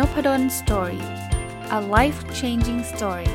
[0.00, 1.04] Nopadol's Story
[1.78, 3.32] a life changing story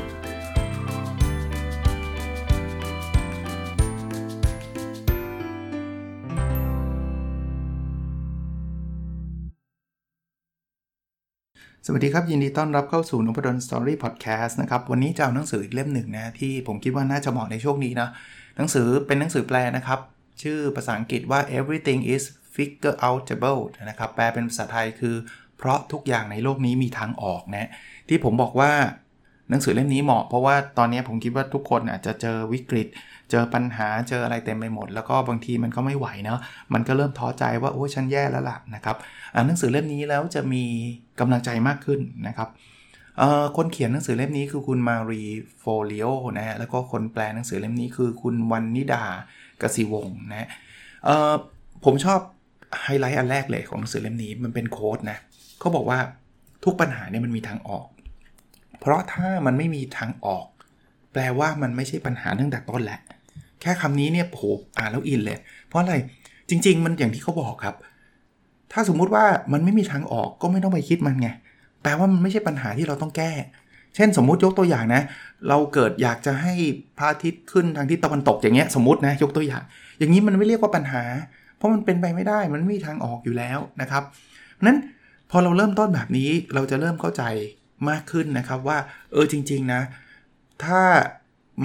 [11.86, 18.08] สวัสดีครับ ยินดีต้อนรับเข้าสู่นพดล Story พอดแคสต์นะครับ วันนี้จะเอาหนังสืออีกเล่มหนึ่งนะ ที่ผมคิดว่าน่าจะเหมาะในช่วงนี้นะ
[18.56, 20.00] หนังสือเป็นหนังสือแปลนะครับ
[20.42, 22.22] ชื่อภาษาอังกฤษว่า everything is
[22.54, 25.16] figureoutable นะครับ แปลเป็นภาษาไทยคือ
[25.58, 27.70] เพราะทุกอย่างในโลกนี้มีทางออกนะ
[28.08, 28.72] ที่ผมบอกว่า
[29.50, 32.88] หนังสือเล่มนี้เหมาะเพราะว่าตอนนี้ผมคิดว่าทุกคนอาจจะเจอวิกฤต
[33.30, 36.40] เจอปัญหาเจออะไรเต็มไปหมด แล้วก็บางทีมันก็ไม่ไหวเนาะ
[36.74, 38.96] มันก็เริ่มท้อใจว่าโอ้ฉันแย่แล้วล่ะนะครับ
[39.34, 40.64] อ่านหนังสือเล่มนี้แล้วจะมี
[41.20, 42.48] กำลังใจมากขึ้นนะครับ
[43.56, 49.04] คนเขียนหนังสือเล่มนี้คือคุณ Marie Forleo นะฮะแล้วก็คนแปลหนังสือเล่มนี้คือคุณวันนิดา
[49.62, 50.48] กสิวงนะ
[51.84, 52.20] ผมชอบ
[52.82, 55.18] ไฮไลท์อันแรกเลยของหนังสือเล่มนี้มันเป็นโค้ดนะ
[55.58, 55.98] เขาบอกว่า
[56.64, 57.86] ทุกปัญหาเนี่ยมันมีทางออก
[58.80, 60.46] เพราะถ้ามันไม่มีทางออก
[61.12, 63.00] แปลว่ามันไม่ใช่ปัญหาตั้งแต่ต้นแหละ
[63.60, 64.42] แค่คำนี้เนี่ยโห
[64.78, 65.96] อ่านแล้วอินเลย เพราะอะไร
[66.50, 67.74] จริง ๆ มันอย่างที่เขาบอกครับ
[68.72, 71.28] ถ้าสมมุติว่ามันไม่มีทางออกก็ไม่ต้องไปคิดมันไง
[71.82, 73.32] แปลว่ามันไม่ใช่ปัญหาที่เราต้องแก้
[73.94, 75.02] เช่นสมมุติยกตัวอย่างนะ
[75.48, 76.54] เราเกิดอยากจะให้
[76.98, 79.62] พระอาทิตย์ขึ้นทางทิศตะวันตกอย่างเงี้ยสมมตินะยกตัวอย่าง
[79.98, 81.02] อย่างนี้มันไม่เรียกว่าปัญหา
[81.56, 84.02] เพราะมันเป็นไปไม่ได้มันไม่มีทางออกอยู่แล้วนะครับ
[84.66, 84.78] นั้น
[85.30, 87.22] พอเราเริ่มต้นแบบนี้เราจะเริ่มเข้าใจ
[87.88, 88.78] มากขึ้นนะครับว่า
[89.12, 89.82] เออจริง ๆ นะ
[90.64, 90.82] ถ้า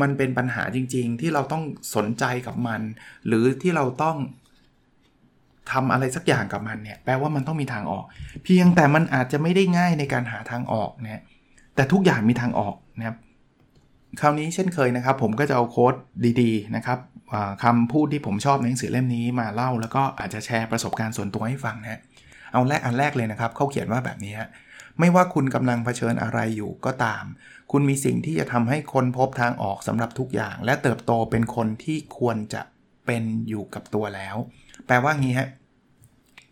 [0.01, 1.63] มันเป็นปัญหาจริง ๆ ที่เราต้อง
[1.95, 2.81] สนใจกับมัน
[3.27, 4.17] หรือที่เราต้อง
[5.71, 8.05] ทำอะไรสักอย่างกับมันเนี่ยแปลว่ามันต้องมีทางออก
[8.43, 11.21] เพียงแต่มันอาจจะไม่ได้ง่ายในการหาทางออกนะ
[11.75, 13.17] แต่ทุกอย่างมีทางออกนะครับ
[14.19, 15.93] คราวนี้เช่นเคยนะครับ ผมก็จะเอาโค้ด
[16.41, 16.99] ดีๆนะครับ
[17.63, 22.01] คำพูดที่ผมชอบในหนังสือเล่มนี้มาเล่า แล้วก็อาจจะแชร์ประสบการณ์ส่วนตัวให้ฟังนะ
[22.53, 24.35] เอาแรกอันแรกเลยนะครับเขาเขียนว่าแบบนี้
[24.99, 27.23] ไม่ว่าคุณกำลังเผชิญอะไรอยู่ก็ตาม
[27.71, 32.61] คุณมีสิ่งที่จะทำให้คนพบทางออกสำหรับทุกอย่าง และเติบโตเป็นคนที่ควรจะ
[33.05, 34.35] เป็นอยู่กับตัวแล้ว
[34.87, 35.49] แปลว่างี้ฮะ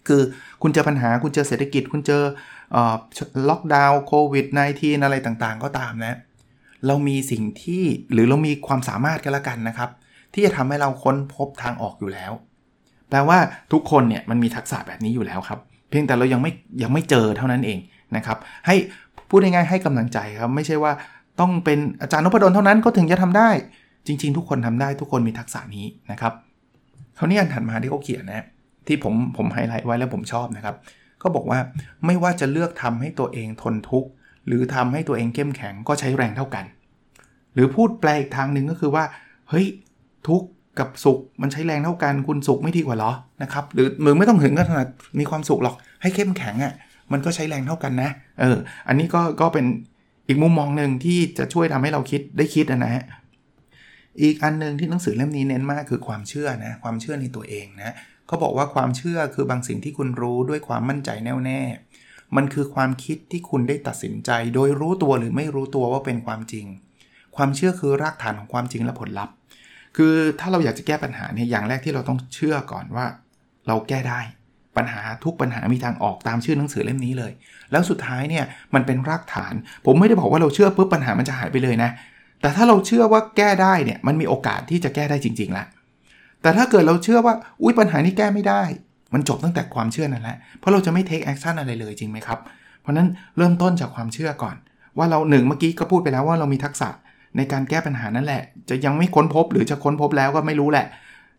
[0.07, 0.21] คือ
[0.61, 2.23] คุณเจอปัญหาคุณเจอเศรษฐกิจ คุณเจอ
[3.49, 4.45] ล็อกดาวน์โควิด
[4.75, 6.17] -19 อะไรต่างๆ ก็ตามนะ
[6.87, 9.89] เรามีสิ่งที่หรือเรามีความสามารถกันละกันนะครับ
[10.33, 12.31] ที่จะทำให้เราค้นพบทางออกอยู่แล้ว
[13.09, 13.37] แปลว่า
[13.71, 15.59] ทุกคนเนี่ยมันมีทักษะแบบนี้อยู่แล้วครับ
[15.89, 16.51] เพียงแต่เรายังไม่
[16.83, 17.79] ยังไม่เจอเท่านั้นเอง
[18.15, 18.75] นะครับ ให้
[19.29, 20.91] พูดง่ายๆให้กำลังใจครับไม่ใช่ว่า
[21.39, 23.49] ต้องเป็นอาจารย์นพดลเท่านั้นก็ถึงจะทำได้
[24.07, 26.33] จริง ๆ ทุกคนทำได้ทุกคนมีทักษะนี้นะครับ
[27.15, 28.45] เขาวนี่อันถัดมาที่เขาเขียนนะ
[28.87, 30.75] ที่ผมผมไฮไลท์ไว้แล้วผมชอบนะครับ
[31.21, 31.59] ก็บอกว่า
[32.05, 34.09] ไม่ว่าจะเลือกทำให้ตัวเองทนทุกข์
[34.47, 36.65] หรือทำให้ตัวเองเข้มแข็งก็ใช้แรงเท่ากัน
[37.53, 39.03] หรือพูดแปลอีกทางหนึ่งก็คือว่า
[39.49, 39.67] เฮ้ย
[40.27, 40.41] ทุก
[40.79, 43.11] กับสุขมันใช้แรงเท่ากันคุณสุขไม่ดีกว่าหรอ
[43.43, 44.87] นะครับหรือมือไม่ต้องถึงขนาด
[45.19, 46.73] มีความสุขหรอกให้เข้มแข็งอะ่ะ
[47.11, 48.09] มันก็ใช้แรงเท่ากันนะ
[48.39, 48.57] เออ
[48.87, 49.65] อันนี้ก็ก็เป็น
[50.27, 53.03] อีกมุมมองหนึ่งที่จะช่วยทำให้เราคิดได้คิดนะฮะ
[54.21, 57.95] อีกอันนึงที่หนังสือเล่มนี้เน้นมากคือความเชื่อนะความเชื่อในตัวเองนะ
[58.27, 61.61] เขาบอกว่าความเชื่อคือบางสิ่งที่คุณรู้ด้วยความมั่นใจแน่วแน่
[62.35, 66.65] มันคือความคิดที่คุณได้ตัดสินใจ โดยรู้ตัวหรือไม่รู้ตัวว่าเป็นความจริง
[67.35, 69.35] ความเชื่อคือรากฐานของความจริงและผลลัพธ์
[69.97, 73.05] คือถ้าเราอยากจะแก้ปัญหาเนี่ยอย่างแรกที่เราต้องเชื่อก่อนว่า
[73.67, 74.21] เราแก้ได้
[74.77, 77.31] ปัญหาทุกปัญหามีทางออกตามชื่อหนังสือเล่มนี้เลย
[77.71, 79.53] แล้วสุดท้ายเนี่ยมันเป็นรากฐาน
[79.85, 81.89] ผมไม่ได้บอกว่าเราเชื่อปุ๊บปัญหามันจะหายไปเลยนะ
[82.41, 85.65] แต่ถ้าเราเชื่อว่าแก้ได้เนี่ยมันมีโอกาสที่จะแก้ได้จริงๆละ
[86.41, 88.61] แต่ถ้าเกิดเราเชื่อว่าอุ้ยปัญหานี้แก้ไม่ได้
[89.13, 92.39] มันจบตั้งแต่ความเชื่อนั่นแหละเพราะเราจะไม่ take action อะไรเลยจริงไหมครับ
[92.81, 93.07] เพราะนั้น
[93.37, 94.55] เริ่มต้นจากความเชื่อก่อน
[94.97, 96.89] ว่าเราหนึ่งเมื่อกี้ก็พูดไปแล้วว่าเรามีทักษะ
[97.37, 100.87] ในการแก้ปัญหานั่นแหละ จะยังไม่ค้นพบหรือจะค้นพบแล้วก็ไม่รู้แหละ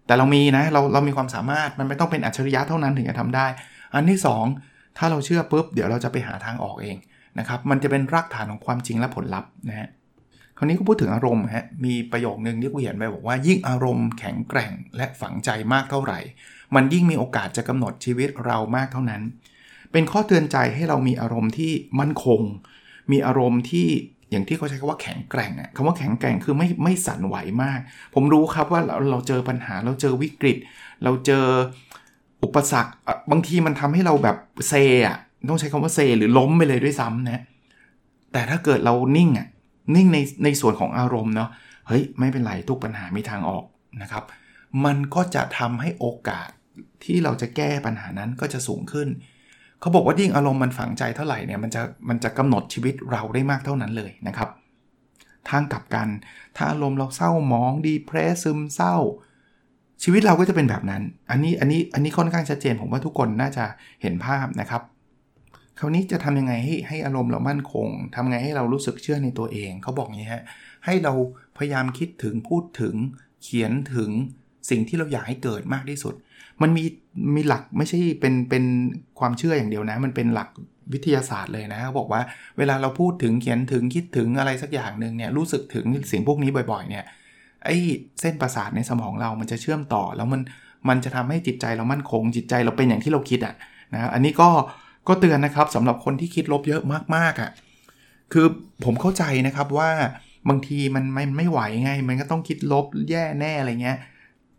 [0.07, 3.47] แต่เรามีนะเราเรามีความสามารถมันไม่ต้องเป็นอัจฉริยะเท่านั้นถึงจะทำได้
[3.95, 4.19] อันที่
[4.59, 6.97] 2 ถ้าเราเชื่อปุ๊บเดี๋ยวเราจะไปหาทางออกเอง
[7.39, 9.89] นะครับมันจะเป็นรากฐานของความจริงและผลลัพธ์นะฮะ
[10.57, 16.19] คราวนี้ก็พูดถึงอารมณ์ฮะมีประโยคนึงที่กูเห็นไปบอกว่ายิ่งอารมณ์แข็งแกร่งและฝังใจมากเท่าไหร่
[16.75, 19.23] มันยิ่งมีโอกาสจะกำหนดชีวิตเรามากเท่านั้น
[19.93, 22.41] เป็นข้อเตือนใจให้เรามีอารมณ์ที่มั่นคง
[23.13, 23.89] มีอารมณ์ที่
[24.31, 27.81] อย่างที่เขาใช้คำว่าแข็งแกร่งอะคำว่าแข็งแกร่งคือไม่ไม่สั่นไหวมาก
[28.15, 30.57] ผมรู้ครับว่าเราเราเจอปัญหาเราเจอวิกฤต
[31.05, 31.45] เราเจอ
[32.45, 32.93] อุปสรรค
[33.31, 34.37] บางทีมันทำให้เราแบบ
[34.69, 34.75] เซ
[35.07, 35.19] อะ
[35.49, 37.43] ต้องใช้คำว่าเซหรือล้มไปเลยด้วยซ้ำนะ
[38.33, 39.47] แต่ถ้าเกิดเรานิ่งอะ
[39.97, 41.51] นิ่งในในส่วนของอารมณ์เนาะ
[41.89, 43.65] เฮ้ยไม่เป็นไรทุกปัญหามีทางออก
[44.03, 44.25] นะครับ
[44.85, 46.51] มันก็จะทำให้โอกาส
[47.05, 49.09] ที่เราจะแก้ปัญหานั้นก็จะสูงขึ้น
[49.81, 54.49] เขาบอกว่ายิ่งอารมณ์มันฝังใจเท่าไหร่เนี่ยมันจะมันจะกำหนดชีวิตเราได้มากเท่านั้นเลยนะครับ
[55.49, 56.09] ทางกลับกัน
[56.57, 58.97] ถ้าอารมณ์เราเศร้าหมองดีเพรสซึมเศร้า
[60.03, 63.65] ชีวิตเราก็จะเป็นแบบนั้น อันนี้อันนี้อันนี้ค่อนข้างชัดเจนผมว่าทุกคนน่าจะ
[64.03, 64.83] เห็นภาพนะครับ
[65.79, 70.45] คราวนี้จะทำยังไงให้ให้อารมณ์เรามั่นคงทำไงให้เรารู้สึกเชื่อในตัวเอง เขาบอกอย่างนี้ฮะ
[70.85, 71.13] ให้เรา
[71.59, 72.95] พยายามคิดถึงพูดถึง
[73.43, 74.11] เขียนถึง
[74.71, 76.15] สิ่งที่เราอยากให้เกิดมากที่สุด
[76.63, 76.85] มันมี
[77.35, 78.65] มีหลักไม่ใช่เป็นเป็น
[79.19, 80.49] ความเชื่ออย่างเดียวนะ มันเป็นหลัก
[80.93, 82.21] วิทยาศาสตร์เลยนะเขาบอกว่า
[82.59, 87.05] เวลาเราพูดถึงเขียนถึงคิดถึงอะไรสักอย่างหนึ่งเนี่ยรู้สึกถึงสิ่งพวกนี้บ่อยๆ เนี่ย
[87.65, 87.77] ไอ้
[88.21, 90.41] เส้นประสาทในสมองเรามันจะเชื่อมต่อ แล้วมัน
[90.89, 93.55] มันจะทำให้จิตใจเรามั่นคง จิตใจเราเป็นอย่างที่เราคิดอะ
[93.95, 94.49] นะอันนี้ก็
[95.09, 96.83] ก็เตือนนะครับสำหรับคนที่คิดลบเยอะ
[97.17, 97.51] มากๆอะ
[98.33, 98.47] คือ
[98.85, 99.91] ผมเข้าใจนะครับว่า
[100.49, 103.99] บางทีมันไม่ไม่ไหวไง มันก็ต้องคิดลบแย่แน่อะไรเงี้ย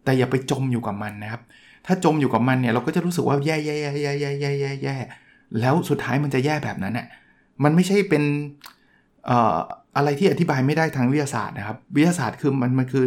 [0.03, 1.41] แต่อย่าไปจมอยู่กับมันนะครับ
[1.85, 4.95] ถ้าจมอยู่กับมันเนี่ยเราก็จะรู้สึกว่าแย่แย่แย่แย่แย่แย่แย่แย่
[5.59, 7.07] แล้วสุดท้ายมันจะแย่แบบนั้นอะ
[7.63, 8.23] มันไม่ใช่เป็น
[9.25, 9.55] เอ่อ
[9.97, 13.05] อะไรที่อธิบายไม่ได้ทางวิทยาศาสตร์นะครับ วิทยาศาสตร์คือมันมันคือ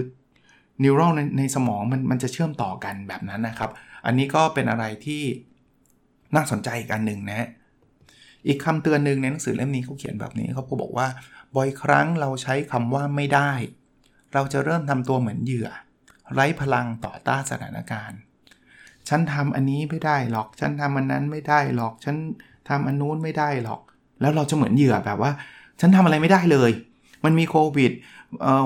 [0.83, 3.71] นิวรอนในในสมองมันมันจะเชื่อมต่อกันแบบนั้นนะครับ
[4.07, 5.23] อันนี้ก็เป็นอะไรที่
[6.35, 7.49] น่าสนใจอีกอันหนึ่งนะ
[8.47, 11.07] อีกคำเตือนหนึ่งในหนังสือเล่มนี้เขาเขียนแบบนี้เขาก็บอกว่า
[11.57, 13.51] บ่อยครั้งเราใช้คำว่าไม่ได้
[14.33, 15.69] เราจะเริ่มทำตัวเหมือนเหยื่อ
[16.33, 18.19] ไร้พลังต่อต้านสถานการณ์
[19.09, 22.17] ฉันทำอันนี้ไม่ได้หรอก ฉันทำอันนั้นไม่ได้หรอก ฉัน
[22.69, 23.81] ทำอันนู้นไม่ได้หรอก
[24.21, 25.31] แล้วเราจะเหมือนเหยื่อแบบว่า
[25.81, 26.71] ฉันทำอะไรไม่ได้เลย
[27.25, 27.93] มันมีโควิด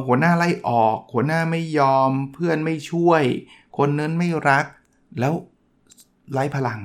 [0.06, 3.22] หัวหน้าไล่ออก หัวหน้าไม่ยอม เพื่อนไม่ช่วย
[3.78, 4.64] คนนั้นไม่รัก
[5.20, 5.32] แล้ว
[6.32, 6.80] ไร้พลัง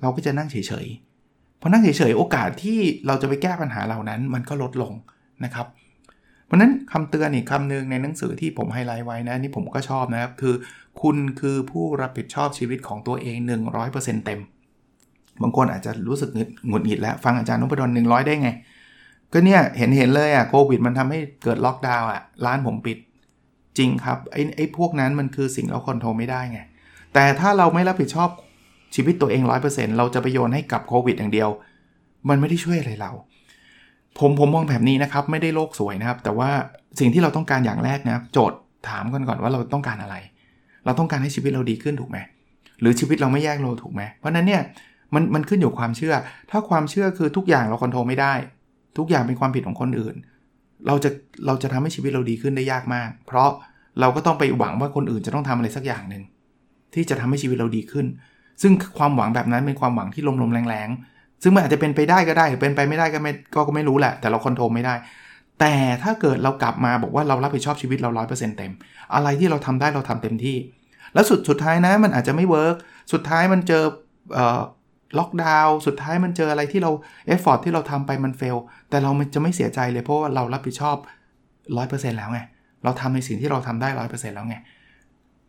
[0.00, 4.92] เราก็จะนั่งเฉยๆพอนั่งเฉยๆโอกาสที่เราจะไปแก้ปัญหาเหล่านั้น มันก็ลดลง
[5.44, 5.66] นะครับ
[6.50, 10.54] เพราะนั้นคำเตือนอีกคำหนึ่งในหนังสือที่ผมไฮไลท์ไว้นะนี่ผมก็ชอบนะครับ คือ
[11.02, 13.36] คุณคือผู้รับผิดชอบชีวิตของตัวเอง
[13.82, 14.40] 100%เต็ม
[15.42, 16.30] บางคนอาจจะรู้สึก
[16.68, 18.50] หงุดหงิดแล้ว ฟังอาจารย์นพดล100 ได้ไง
[19.32, 22.98] ก็เนี่ยเห็นเห็นเลยอะ่ะโควิดมันทำให้เกิดล็อกดาวน์อะร้านผมปิด
[23.78, 26.60] จริงครับไอ้ไอ้พวกนั้นมันคือสิ่งเราคอนโทรลไม่ได้ไง
[27.14, 28.28] แต่ถ้าเราไม่รับผิดชอบ
[28.94, 31.48] ชีวิตตัวเอง 100%เราจะไปโยนให้กับโควิดอย่างเดียว
[32.28, 33.12] มันไม่ได้ช่วยอะไรเรา
[34.18, 36.50] ผมผมมองแบบนี้นะครับ ไม่ได้โลกสวยนะครับ แต่ว่า
[37.00, 38.58] สิ่งที่เราต้องการอย่างแรกนะโจทย์
[38.88, 40.16] ถามกันก่อนว่าเราต้องการอะไร
[40.84, 42.18] เราต้องการให้ชีวิตเราดีขึ้นถูกไหม
[42.80, 44.62] หรือชีวิตเราไม่แยกโลถูกไหมเพราะนั้นเนี่ย
[45.14, 46.14] มันมันขึ้นอยู่ความเชื่อ
[46.50, 48.34] ถ้าความเชื่อคือทุกอย่างเราควบคุมไม่ได้
[48.98, 50.14] ทุกอย่างเป็นความผิดของคนอื่น
[50.86, 51.10] เราจะ
[51.46, 53.50] เราจะทำให้ชีวิตเราดีขึ้นได้ยากมาก เพราะ
[54.00, 56.22] เราก็ต้องไปหวังว่าคนอื่นจะต้องทำอะไรสักอย่างหนึ่ง
[56.94, 58.06] ที่จะทำให้ชีวิตเราดีขึ้น
[58.62, 64.94] ซึ่งความหวังแบบนั้นเป็นความหวังที่ลมๆแรงๆ ซึ่งมันอาจจะเป็นไปได้ก็ได้เป็นไปไม่ได้ก็ไม่ก็ไม่รู้แหละ แต่เราคอนโทรลไม่ได้
[65.60, 68.72] แต่ถ้าเกิดเรากลับมาบอกว่าเรารับผิดชอบชีวิตเราร้อยเปอร์เซ็นต์เต็ม
[69.14, 70.56] อะไรที่เราทำได้เราทำเต็มที่
[71.14, 72.76] แล้วสุดสุดท้ายนะมันอาจจะไม่ work
[73.12, 73.82] สุดท้ายมันเจอ
[75.18, 76.90] ล็อกดาวน์สุดท้ายมันเจออะไรที่เรา
[77.26, 78.56] effort ที่เราทำไปมัน fail
[78.90, 80.96] แต่เราจะไม่เสียใจเลยเพราะว่าเรารับผิดชอบ
[81.56, 82.40] 100%แล้วไง
[82.84, 84.56] เราทำในสิ่งที่เราทำได้ 100%แล้วไง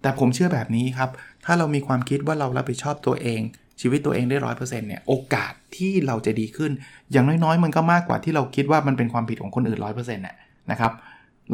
[0.02, 1.10] แต่ผมเชื่อแบบนี้ครับ
[1.46, 3.42] ถ้าเรามีความคิดว่าเรารับผิดชอบตัวเอง
[3.82, 6.72] ชีวิตตัวเองได้ร้อยเปอร์เซ็นต์เนี่ยโอกาสที่เราจะดีขึ้น
[7.12, 10.92] อย่างน้อยๆ มันก็มากกว่าที่เราคิดว่ามันเป็นความผิดของคนอื่นร้อยเปอร์เซ็นต์น่ะครับ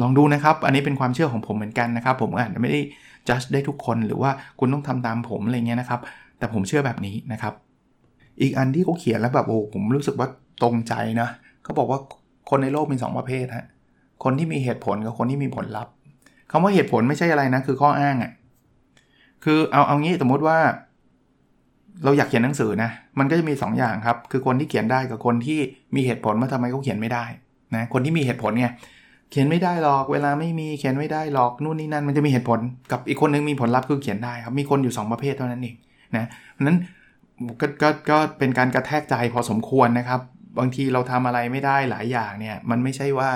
[0.02, 2.80] ลองดูนะครับ อันนี้เป็นความเชื่อของผมเหมือนกันนะครับ ผมอาจจะไม่ได้
[3.28, 6.00] จัดได้ทุกคนหรือว่าคุณต้องทำตามผมอะไรเงี้ยนะครับ
[6.38, 7.54] แต่ผมเชื่อแบบนี้นะครับ
[8.40, 10.28] อีกอันที่เขาเขียนแล้วแบบโอ้ผมรู้สึกว่า
[10.62, 11.28] ตรงใจนะ
[11.62, 12.00] เขาบอกว่า
[12.50, 13.66] คนในโลกมี 2 ประเภทฮะ
[14.24, 15.92] คนที่มีเหตุผลกับคนที่มีผลลัพธ์
[16.50, 18.32] คำว่าเหตุผลไม่ใช่อะไรนะ คือข้ออ้างอะ่ะ
[19.44, 20.58] คือเอาเอางี้สมมติว่า
[22.04, 25.58] เราอยากเขียนหนังสือนะ มันก็จะมี2ออย่างครับ คือคนที่เขียนได้กับคนที่
[25.94, 27.24] มีเหตุผลว่าทำไมเขาเขียนไม่ได้
[27.74, 28.72] นะ คนที่มีเหตุผลเนี่ย
[29.30, 32.60] เขียนไม่ได้หรอก เวลาไม่มีเขียนไม่ได้หรอกนู่นนี่นั่นมันจะมีเหตุผล
[32.92, 35.76] กับอีกคนนึงมีผลลัพธ์คือเขียนได้ครับ มีคนอยู่ 2 ประเภทเท่านั้นเอง
[36.16, 36.78] นะเพราะนั้น
[37.60, 40.20] ก็ก็ก็เป็นการกระแทกใจพอสมควรนะครับ
[40.58, 43.30] บางทีเราทำอะไรไม่ได้หลายอย่างเนี่ย มันไม่ใช่ว่า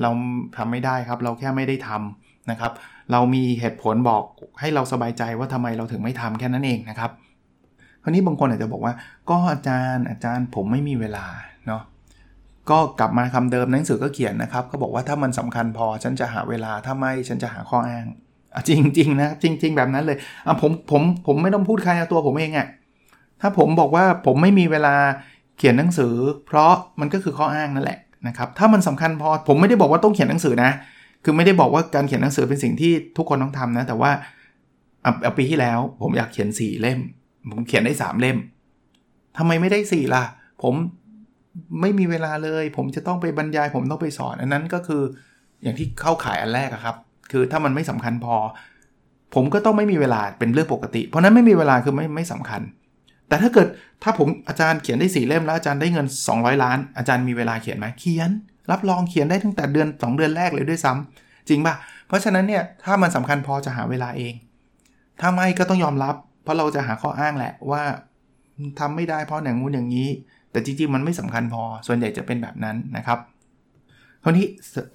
[0.00, 0.10] เรา
[0.56, 2.72] ทำไม่ได้ครับ เราแค่ไม่ได้ทำนะครับ
[3.12, 4.22] เรามีเหตุผลบอก
[4.60, 7.10] ให้เราสบายใจว่าทำไมเราถึงไม่ทำแค่นั้นเองนะครับ
[8.06, 8.94] ราวนี้บางคนอาจจะบอกว่า
[9.30, 11.26] ก็อาจารย์อาจารย์ผมไม่มีเวลา
[11.66, 11.82] เนาะ
[12.70, 18.06] ก็กลับมาคำเดิมหนังสือก็เขียนนะครับก็บอกว่าถ้ามันสำคัญพอฉันจะหาเวลาถ้าไม่ฉันจะหาข้ออ้าง
[18.54, 22.66] อจริงนะจริง ๆ แบบนั้นเลยอะผมผมผมไม่ต้องพูดใครตัวผมเองอะ่ะ
[23.40, 24.94] ถ้าผมบอกว่าผมไม่มีเวลา
[25.58, 26.14] เขียนหนังสือ
[26.46, 27.98] เพราะมันก็คือข้ออ้างนั่นแหละ
[28.28, 30.70] นะครับถ้ามันสำคัญพอผมไม่ได้บอกว่าต้องเขียนหนังสือนะ
[31.24, 34.10] คือไม่ได้บอกว่าการเขียนหนังสือเป็นสิ่งที่ทุกคนต้องทำนะ แต่ว่า
[35.02, 37.00] เอาปีที่แล้วผมอยากเขียนสี่เล่ม
[37.50, 38.38] ผมเขียนได้สามเล่ม
[39.36, 40.24] ทำไมไม่ได้สี่ล่ะ
[40.62, 40.74] ผม
[41.80, 45.02] ไม่มีเวลาเลย ผมจะต้องไปบรรยาย ผมต้องไปสอน อันนั้นก็คือ
[45.62, 46.96] อย่างที่เข้าขายอันแรกครับ
[47.32, 48.36] คือถ้ามันไม่สำคัญพอ
[49.34, 52.62] ผมก็ต้องไม่มีเวลาเป็นเรื่องปกติ เพราะนั้นไม่มีเวลาคือไม่ไม่สำคัญ
[53.28, 53.68] แต่ถ้าเกิด
[54.02, 58.30] ถ้าผมอาจารย์เขียนได้สี่เล่มแล้วอาจารย์ได้เงิน 200 ล้าน อาจารย์มีเวลาเขียนไหมเขียน
[58.70, 61.74] รับรองเขียนได้ตั้งแต่เดือน 2 เดือนแรกเลยด้วยซ้ำจริงปะ
[62.06, 64.34] เพราะฉะนั้นเนี่ยถ้ามันสำคัญพอจะหาเวลาเอง
[65.20, 66.14] ถ้าไม่ก็ต้องยอมรับ
[66.46, 67.82] เพราะเราจะหาข้ออ้างแหละว่า
[68.78, 70.08] ทำไม่ได้เพราะอย่างงู้นอย่างนี้
[70.50, 73.18] แต่จริงๆมันไม่สำคัญพอ ส่วนใหญ่จะเป็นแบบนั้นนะครับ
[74.22, 74.46] คราวนี้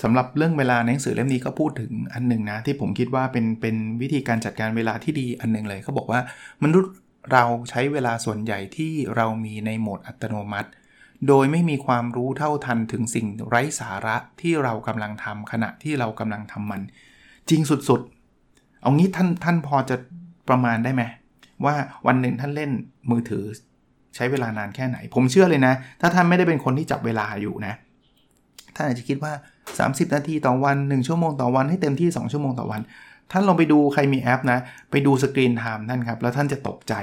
[0.03, 6.20] สำหรับเรื่องเวลาในหนังสือเล่มนี้ก็พูดถึงอันหนึ่งนะที่ผมคิดว่าเป็นเป็นวิธีการจัดการเวลาที่ดีอันหนึ่งเลยเขาบอกว่า
[6.63, 6.93] มนุษย์
[7.34, 10.70] เราใช้เวลาส่วนใหญ่ที่เรามีในโหมดอัตโนมัติ
[11.27, 16.81] โดยไม่มีความรู้เท่าทันถึงสิ่งไร้สาระที่เรากำลังทำขณะที่เรากำลังทำมัน
[17.50, 19.96] จริงสุดๆ เอางี้ท่านท่านพอจะ
[20.50, 21.03] ประมาณได้ไหม
[21.65, 21.75] ว่า
[22.08, 22.72] วันหนึ่งท่านเล่น
[23.12, 23.44] มือถือ
[24.15, 27.74] ใช้เวลานานแค่ไหน ผมเชื่อเลยนะ ถ้าท่านไม่ได้เป็นคนที่จับเวลาอยู่นะ
[28.75, 29.34] ท่านอาจจะคิดว่า
[29.91, 32.82] 30 นาทีต่อวัน 1 ชั่วโมงต่อวันให้เต็มที่ 2 ชั่วโมงต่อวัน
[33.32, 34.60] ท่านลองไปดูใครมีแอปนะ
[34.91, 36.94] ไปดูสกรีนไทม์ท่านครับ แล้วท่านจะตกใจ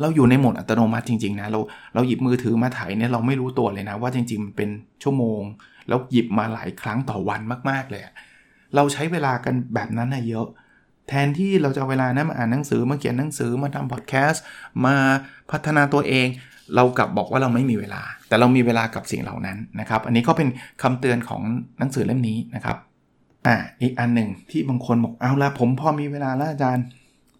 [0.00, 1.60] เราอยู่ในโหมดอัตโนมัติจริงๆนะ เรา
[1.94, 4.70] เราหยิบมือถือมาถ่ายเนี่ยเราไม่รู้ตัวเลยนะ ว่าจริงๆมันเป็น
[5.02, 5.42] ชั่วโมง
[5.88, 7.40] แล้วหยิบมาหลายครั้งต่อวัน
[7.70, 8.02] มากๆเลย
[8.74, 10.46] เราใช้เวลากันแบบนั้นนะเยอะ
[11.08, 14.42] แทนที่เราจะเวลานะมาอ่านหนังสือมาเขียนหนังสือมาทำพอดแคสต์
[14.86, 14.94] มา
[15.50, 16.26] พัฒนาตัวเอง
[16.74, 20.48] เรากลับบอกว่าเราไม่มีเวลา แต่เรามีเวลากับสิ่งเหล่านั้นนะครับ อันนี้ก็เป็น
[20.82, 21.42] คำเตือนของ
[21.78, 22.76] หนังสือเล่มนี้นะครับ
[23.46, 26.84] อ่าอีกอันหนึ่งที่บางคนบอกเอาละผมพอมีเวลาแล้วอาจารย์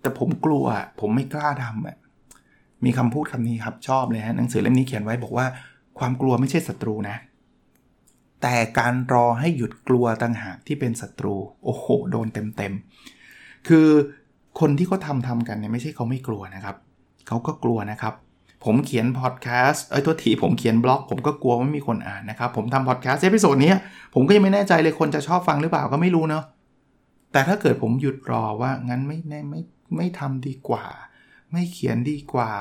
[0.01, 0.65] แต่ผมกลัว
[1.01, 1.97] ผมไม่กล้าทำอะ
[2.85, 5.47] มีคำพูดคำนี้ครับชอบเลยฮะหนังสือเล่มนี้เขียนไว้บอกว่า
[5.99, 7.17] ความกลัวไม่ใช่ศัตรูนะ
[8.43, 11.35] แต่การรอให้หยุดกลัวต่างหากที่เป็นศัตรู
[11.65, 13.18] โอ้โห โดนเต็มๆ
[13.69, 13.89] คือ
[14.61, 16.77] คนที่เขาทำทำกันเนี่ยไม่ใช่เขาไม่กลัวนะครับ
[17.27, 18.15] เขาก็กลัวนะครับ
[18.65, 23.73] ผมเขียนพอดแคสต์ เอ้ย ตัวทีผมเขียนบล็อก ผมก็กลัวว่าไม่มีคนอ่านนะครับ ผมทำพอดแคสต์ episode นี้
[24.15, 26.45] ผมก็ยังไม่แน่ใจเลยคนจะชอบฟังหรือเปล่าก็ไม่รู้เนาะ
[27.33, 29.61] แต่ถ้าเกิดผมหยุดรอว่างั้นไม่ไม่ไม่
[29.97, 30.85] ไม่ทำดีกว่า
[31.53, 32.53] ไม่เขียนดีกว่า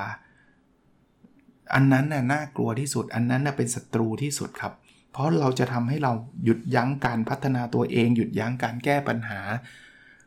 [1.74, 4.74] อันนั้นน่ะน่ากลัวที่สุด อันนั้นน่ะเป็นศัตรูที่สุดครับ
[5.12, 9.40] เพราะเราจะทำให้เราหยุดยั้งการพัฒนาตัวเอง หยุดยั้งการแก้ปัญหา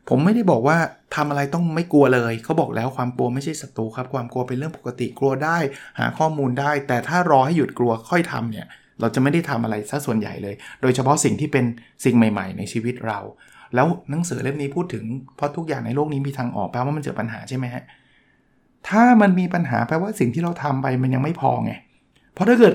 [0.08, 0.78] ผมไม่ได้บอกว่า
[1.16, 5.58] ทำอะไรต้องไม่กลัวเลย เขาบอกแล้วความกลัวไม่ใช่ศัตรูครับ ความกลัวเป็นเรื่องปกติกลัวได้
[5.98, 8.66] หาข้อมูลได้ แต่ถ้ารอให้หยุดกลัวค่อยทำเนี่ย
[9.00, 11.64] เราจะไม่ได้ทำอะไรซะส่วนใหญ่เลย โดยเฉพาะสิ่งที่เป็น
[12.04, 13.18] สิ่งใหม่ ๆ ในชีวิตเรา
[13.74, 15.04] แล้วหนังสือเล่มนี้พูดถึง
[15.36, 17.84] เพราะทุกอย่างในโลกนี้มีทางออกแปลว่ามันเจอปัญหาใช่ไหมฮะ
[18.88, 21.72] ถ้ามันมีปัญหาแปลว่าสิ่งที่เราทำไปมันยังไม่พอไง
[22.34, 22.74] เพราะถ้าเกิด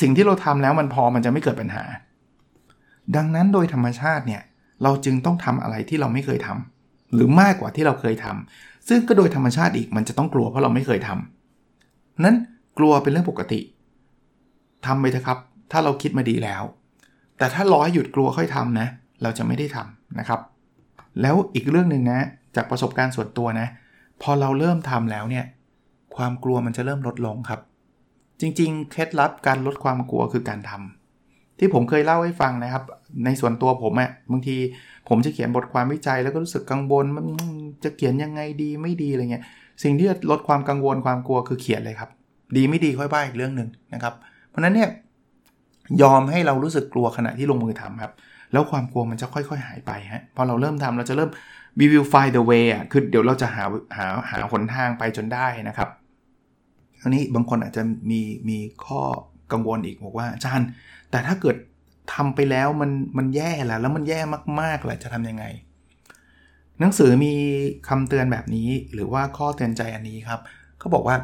[0.00, 1.84] สิ่งที่เราทำแล้วมันพอมันจะไม่เกิดปัญหา
[3.16, 4.42] ดังนั้นโดยธรรมชาติเนี่ย
[4.82, 12.36] เราจึงต้องทำอะไรที่เราไม่เคยทำหรือมากกว่าที่เราเคยทำซึ่งก็โดยธรรมชาติอีกมันจะต้องกลัวเพราะเราไม่เคยทำนั้น
[12.78, 13.60] กลัวเป็นเรื่องปกติ
[14.86, 15.38] ทำไปเถอะครับ
[15.72, 16.62] ถ้าเราคิดมาดีแล้ว
[17.38, 18.88] แต่ถ้ารอให้หยุดกลัวค่อยทำนะ
[19.22, 20.40] เราจะไม่ได้ทำนะครับ
[21.20, 22.20] แล้วอีกเรื่องหนึ่งนะ
[22.56, 23.68] จากประสบการณ์ส่วนตัวนะ
[24.22, 25.44] พอเราเริ่มทำแล้วเนี่ย
[26.16, 27.60] ความกลัวมันจะเริ่มลดลงครับ
[28.40, 32.84] จริงๆ เคล็ดลับการลดความกลัวคือการทำที่ผมเคยเล่าให้ฟังนะครับ
[33.24, 34.56] ในส่วนตัวผมอะ่ะบางที
[35.08, 37.24] ผมจะเขียนบทความวิจัยแล้วก็รู้สึกกังวลมัน
[37.84, 39.44] จะเขียนยังไงดีไม่ดีอะไรเงี้ย
[39.82, 42.10] สิ่งที่จะลดความกังวลความกลัวคือเขียนเลยครับ
[42.56, 44.14] ดีไม่ดีค่อยบ้าอีกเรื่องหนึ่งนะครับ
[44.48, 44.88] เพราะนั้นเนี่ย
[46.02, 48.12] ยอมให้เรารู้สึกกลัวขณะที่ลงมือทำครับ
[48.52, 51.30] แล้วความกลัวมันจะค่อย ๆ หายไปฮะพอเราเริ่มทำเราจะเริ่ม
[51.78, 53.64] we will find the way อะคือเดี๋ยวเราจะหา
[53.96, 55.88] หาหาหนทางไปจนได้นะครับ
[57.00, 59.00] ทีนี้บางคนอาจจะมีมีข้อ
[59.52, 60.66] กังวลอีกบอกว่าอาจารย์
[61.10, 61.56] แต่ถ้าเกิด
[62.12, 64.20] ทำไปแล้วมันมันแย่แหละแล้วมันแย่
[64.60, 65.44] มากๆแหละจะทำยังไง
[66.80, 67.34] หนังสือมี
[67.88, 70.40] คำเตือนแบบนี้หรือว่าข้อเตือนใจอันนี้ครับ
[70.78, 71.16] เขาบอกว่า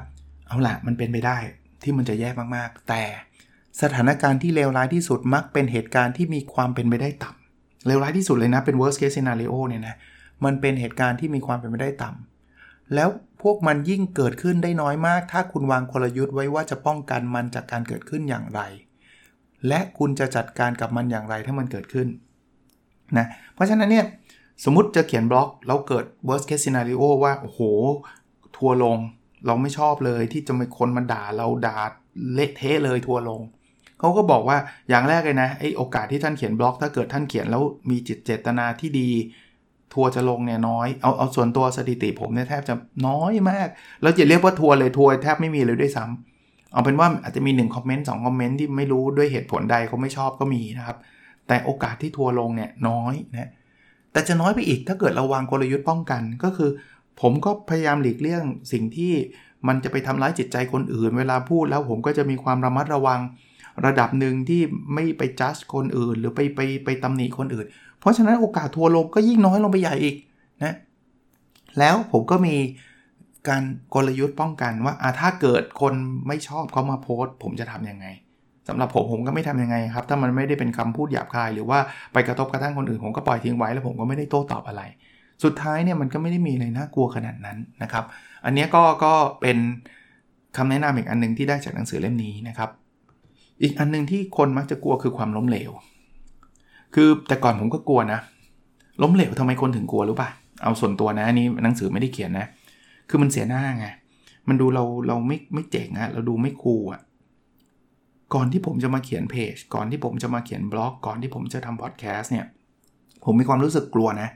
[0.46, 1.36] เอาละมันเป็นไปได้
[1.82, 3.02] ที่มันจะแย่มากๆ แต่
[3.82, 9.96] สถานการณ์ที่เลวร้ายที่สุดมักเป็นเหตุการณ์ที่มีความเป็นไปได้ต่ำเลวร้ายที่สุดเลยนะเป็น worst case scenario เนี่ยนะ
[10.44, 13.08] มันเป็นเหตุการณ์ที่มีความเป็นไปได้ต่ำแล้ว
[13.42, 18.60] พวกมันยิ่งเกิดขึ้นได้น้อยมาก ถ้าคุณวางกลยุทธ์ไว้ว่าจะป้องกันมันจากการเกิดขึ้นอย่างไร
[19.68, 22.08] และคุณจะจัดการกับมันอย่างไรถ้ามันเกิดขึ้น
[23.18, 24.06] นะเพราะฉะนั้นเนี่ย
[24.64, 27.60] สมมติจะเขียนบล็อกแล้วเกิด worst case scenario ว่า โอ้โห
[28.56, 28.96] ทัวลง
[29.46, 31.78] เราไม่ชอบเลยที่จะมีคนมาด่าเราด่า
[32.34, 33.40] เละเทะเลยทัวลง
[33.98, 39.10] เขาก็บอกว่าอย่างแรกเลยนะไอโอกาสที่ท่านเขียนบล็อก ถ้าเกิดท่านเขียนแล้วมีจิตเจตนาที่ดี
[39.94, 42.74] ทัวจะลงเนี่ยน้อยเอาเอาส่วนตัวสถิติผมเนี่ยแทบจะ
[43.06, 43.68] น้อยมาก
[44.02, 46.29] แล้วจะเรียกว่าทัวเลยทัวแทบไม่มีเลยด้วยซ้ำ
[46.72, 50.98] เอาเป็นว่าอาจจะมี1คอมเมนต์สคอมเมนต์ที่ไม่รู้ด้วยเหตุผลใดเขาไม่ชอบก็มีนะครับ
[51.48, 53.50] แต่โอกาสที่ทัวลงเนี่ยน้อยนะ
[54.12, 56.70] แต่จะน้อยไปอีกถ้าเกิดเราวางกลยุทธ์ป้องกันก็คือ
[57.20, 59.12] ผมก็พยายามหลีกเลี่ยงสิ่งที่
[59.68, 63.20] มันจะไปทำร้ายจิตใจคนอื่น เวลาพูดแล้วผมก็จะมีความระมัดระวัง
[63.86, 64.62] ระดับหนึ่งที่
[64.94, 67.66] ไม่ไปจัดคนอื่น หรือไปไปไปตำหนิคนอื่น
[68.00, 70.16] เพราะฉะนั้นโอกาสทัวลงก็ยิ่งน้อยลงไปใหญ่อีก
[70.62, 70.74] นะ
[71.78, 72.54] แล้วผมก็มี
[73.48, 73.62] การ
[73.94, 75.94] กลยุทธ์ป้องกันว่าถ้าเกิดคน
[76.28, 78.06] ไม่ชอบเขามาโพสต์ ผมจะทํำยังไง
[78.68, 81.78] สำหรับผมผมก็ไม่ทํำยังไงครับ ถ้ามันไม่ได้เป็นคำพูดหยาบคาย หรือว่า
[82.12, 84.82] ไปกระทบกระทั่งคนอื่นผมก็ปล่อยทิ้งไว้แล้วผมก็ไม่ได้โต้ตอบอะไร
[85.44, 88.04] สุดท้ายเนี่ยมันก็ไม่ได้มีอะไรน่ากลัวขนาดนั้นนะครับ
[88.44, 89.58] อันนี้ก็ก็เป็น
[90.56, 92.70] คำแนะนำอีกอันนึงที่ได้จากหนังสือเล่มนี้นะครับ
[93.62, 95.70] อีกอันนึงที่คนมักจะกลัวคือความล้มเหลว
[96.94, 98.20] คือแต่ก่อนผมก็กลัวนะ
[99.02, 100.28] ล้มเหลวทำไมคนถึงกลัวรู้ป่ะ
[100.62, 102.46] เอาส่วนตัวนะอันนี้หนังสือไม่ได้เขียนนะ
[103.10, 103.86] คือมันเสียหน้าไง
[104.48, 107.00] มันดูเราเราไม่ไม่เจ๋งอะเราดูไม่คูลอะ
[108.34, 112.46] ก่อนที่ผมจะมาเขียนเพจ ก่อนที่ผมจะมาเขียนบล็อก ก่อนที่ผมจะทำพอดแคสต์เนี่ย
[113.24, 114.28] ผมมีความรู้สึกกลัวนะ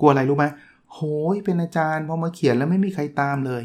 [0.00, 0.44] กลัวอะไรรู้ไหม
[0.92, 1.00] โห
[1.34, 3.62] ยเป็นอาจารย์พอมาเขียนแล้วไม่มีใครตามเลย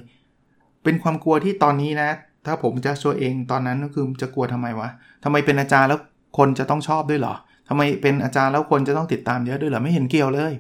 [0.84, 2.10] เป็นความกลัวที่ตอนนี้นะ
[2.46, 4.90] ถ้าผมจะชัวเองตอนนั้นก็คือจะกลัวทำไมวะ
[5.24, 6.00] ทำไมเป็นอาจารย์แล้ว
[6.38, 7.36] คนจะต้องชอบด้วยเหรอ
[7.70, 10.54] ทำไมเป็นอาจารย์แล้วคนจะต้องติดตามเยอะด้วยเหรอ ไม่เห็นเกี่ยวเลย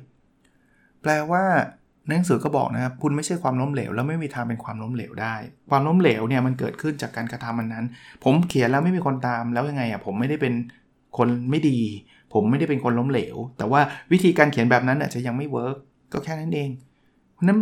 [1.01, 1.43] แปลว่า
[2.07, 5.35] หนังสือก็บอกนะครับคุณไม่ใช่ความล้มเหลว แล้วไม่มีทางเป็นความล้มเหลวได้
[5.69, 7.85] ความล้มเหลวเนี่ยมันเกิดขึ้นจากการกระทำมันนั้น
[8.23, 10.53] ผมเขียนแล้วไม่มีคนตามแล้วยังไงอะผมไม่ได้เป็น
[11.17, 11.79] คนไม่ดี
[12.33, 13.81] ผมไม่ได้เป็นคนล้มเหลว แต่ว่า
[14.11, 15.77] วิธีการเขียนแบบนั้นอาจจะยังไม่ work
[16.13, 16.69] ก็แค่นั้นเอง
[17.33, 17.57] เพราะนั้น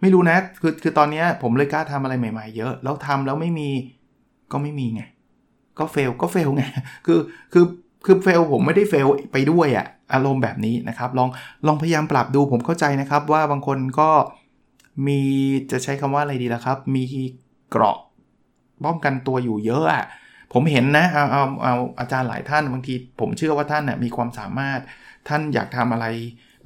[0.00, 3.68] ไม่รู้นะคือคือตอนนี้ผมเลยกล้าทำอะไรใหม่ๆเยอะ แล้วทำแล้วไม่มี
[4.52, 5.02] ก็ไม่มีไง
[5.78, 6.62] ก็ fail ก็ fail ไง
[7.06, 7.20] คือ
[7.52, 7.64] คือ
[8.04, 11.28] คือ fail ผมไม่ได้ fail ไปด้วยอะ อารมณ์แบบนี้นะครับ ลอง
[11.66, 14.10] ลองพยายามปรับดูผมเข้าใจนะครับ ว่าบางคนก็
[15.06, 15.20] มี
[15.70, 17.02] จะใช้คำว่าอะไรดีล่ะครับ มี
[17.70, 17.98] เกราะ
[18.84, 20.04] ป้องกันตัวอยู่เยอะอะ
[20.52, 24.80] ผมเห็นนะเอาเอาเอาอาจารย์หลายท่านบางทีผมเชื่อว่าท่านน่ยมีความสามารถ
[25.28, 26.06] ท่านอยากทำอะไร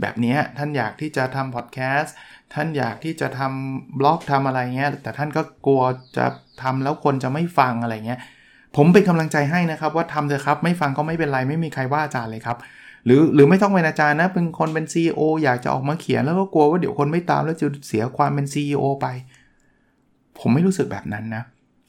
[0.00, 2.14] แบบนี้ท่านอยากที่จะทำพอดแคสต์
[2.54, 5.83] ท่านอยากที่จะทำบล็อกทำอะไรเงี้ยแต่ท่านก็กลัว
[6.16, 6.26] จะ
[6.62, 8.21] ทำแล้วคนจะไม่ฟังอะไรเงี้ย
[8.76, 12.59] ผมเป็นกำลังใจให้นะครับว่าทำเถอะครับไม่ฟังก็ไม่เป็นไรไม่มีใครว่าอาจารย์เลยครับ
[13.05, 19.07] หรือหรือไม่ต้องเป็นอาจารย์นะเป็นคนเป็น CEO อยากจะออกมาเขียนแล้วก็กลัวว่าเดี๋ยวคนไม่ตามแล้วจะเสียความเป็น CEO ไป
[20.38, 21.43] ผมไม่รู้สึกแบบนั้นนะ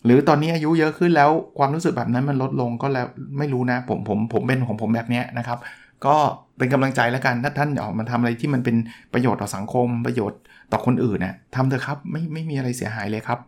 [0.05, 5.59] หรือตอนนี้อายุเยอะขึ้นแล้วความรู้สึกแบบนั้นมันลดลงก็แล้วไม่รู้นะ ผมผมผมเป็นของผมแบบนี้นะครับ
[6.05, 6.15] ก็
[6.57, 8.75] เป็นกำลังใจแล้วกันถ้าท่านออกมาทำอะไรที่มันเป็น
[9.13, 10.39] ประโยชน์ต่อสังคม ประโยชน์
[10.71, 13.39] ต่อคนอื่นนะทำเถอะครับไม่ไม่มีอะไรเสียหายเลยครับ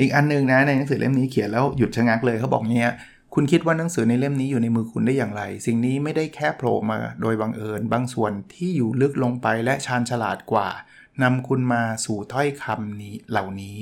[0.00, 2.94] อีกอันนึงนะในหนังสือเล่มนี้เขียนแล้วหยุดชะงักเลยเขาบอกเนี้ย
[3.38, 10.68] คุณคิดว่าหนังสือในเล่มนี้อยู่ในมือคุณได้อย่างไร สิ่งนี้ไม่ได้แค่โผล่มาโดยบังเอิญ บางส่วนที่อยู่ลึกลงไปและชาญฉลาดกว่า
[11.22, 13.78] นำคุณมาสู่ถ้อยคำนี้เหล่านี้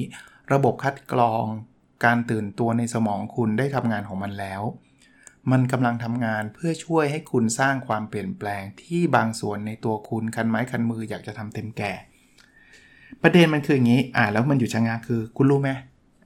[0.52, 1.44] ระบบคัดกรอง
[2.04, 4.62] การตื่นตัวในสมองคุณได้ทำงานของมันแล้ว
[5.50, 11.92] มันกำลังทำงานเพื่อช่วยให้คุณสร้างความเปลี่ยนแปลงที่บางส่วนในตัวคุณคันไม้คันมืออยากจะทำเต็มแก่
[13.22, 15.70] ประเด็นมันคืออย่างนี้อ่าแล้วมันอยู่ชะงักคือ คุณรู้ไหม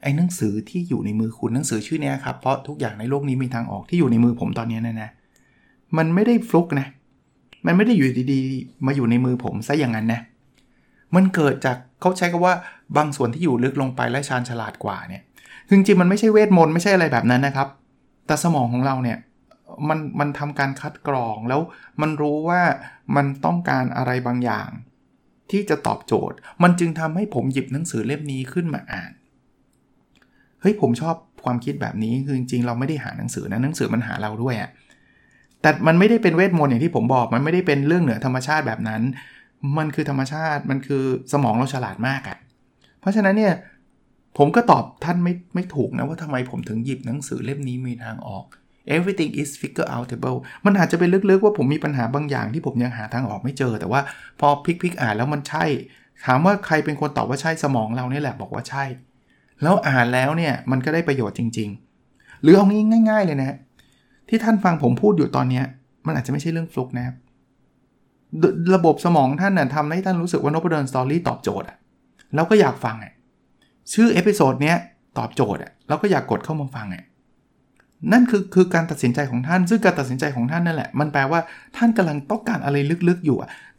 [0.03, 5.11] ไอ้หนังสือที่อยู่ในมือคุณหนังสือชื่อนี้ครับเพราะทุกอย่างในโลกนี้มีทางออกที่อยู่ในมือผมตอนนี้นะนะ
[5.97, 6.87] มันไม่ได้ฟลุกนะ
[7.67, 10.21] มันไม่ได้อยู่ดีๆ มาอยู่ในมือผมซะอย่างนั้นนะ
[11.15, 12.55] มันเกิดจากเขาใช้คำว่า
[12.97, 15.23] บางส่วนที่อยู่ลึกลงไปและชาญฉลาดกว่าเนี่ย
[15.71, 17.69] จริงๆมันไม่ใช่เวทมนต์ไม่ใช่อะไรแบบนั้นนะครับ
[18.27, 19.19] แต่สมองของเราเนี่ย
[19.89, 21.61] มันมันทำการคัดกรองแล้ว
[22.01, 22.63] มันรู้ว่า
[23.17, 24.69] มันต้องการอะไรบางอย่าง
[25.51, 29.13] ที่จะตอบโจทย์ มันจึงทำให้ผมหยิบหนังสือเล่มนี้ขึ้นมาอ่าน
[30.69, 34.71] ฮ้ยผมชอบความคิดแบบนี้คือจริงๆเราไม่ได้หาหนังสือนะหนังสือมันหาเราด้วยอะ
[35.63, 39.03] แต่มันไม่ได้เป็นเวทมนต์อย่างที่ผมบอก มันไม่ได้เป็นเรื่องเหนือธรรมชาติแบบนั้น
[39.79, 42.39] มันคือธรรมชาติมันคือสมองเราฉลาดมากอะ
[43.01, 43.55] เพราะฉะนั้นเนี่ย
[44.39, 48.45] ผมก็ตอบท่านไม่ไม่ถูกนะว่าทำไมผมถึงหยิบหนังสือเล่มนี้มีทางออก
[48.97, 54.01] everything is figure outable มันอาจจะเป็นลึกๆว่าผมมีปัญหาบางอย่างที่ผมยังหาทางออกไม่เจอ แต่ว่า
[54.41, 55.65] พอพลิกๆอ่านแล้วมันใช่
[56.27, 58.85] ถามว่าใครเป็นคนตอบว่าใช่สมองเราเนี่ยแหละบอกว่าใช่
[59.63, 61.69] แล้วอ่านแล้วเนี่ยมันก็ได้ประโยชน์จริง
[62.07, 63.57] ๆ หรือเอางี้ง่าย ๆ เลยนะ
[64.29, 65.63] ที่ท่านฟังผมพูดอยู่ตอนนี้
[66.07, 67.17] มันอาจจะไม่ใช่เรื่องฟลุกนะครับ
[68.75, 71.77] ระบบสมองท่านน่ะทำให้ท่านรู้สึกว่านพดล Story ตอบโจทย์อะ
[72.35, 73.13] แล้วก็อยากฟังอะ
[73.93, 74.77] ชื่อ episode เนี้ย
[75.19, 77.05] ตอบโจทย์อะแล้วก็อยากกดเข้ามาฟังอะ
[78.13, 81.41] นั่นคือคือการตัดสินใจของท่าน ซึ่งการตัดสินใจของท่านนั่นแหละ มันแปลว่า
[81.77, 82.77] ท่านกำลังต้องการอะไร
[83.09, 83.37] ลึกๆ อยู่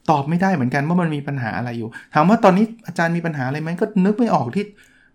[0.09, 4.65] ตอบไม่ได้เหมือนกันว่ามันมีปัญหาอะไรอยู่ ถามว่าตอนนี้อาจารย์มีปัญหาอะไรไหมก็นึกไม่ออกที่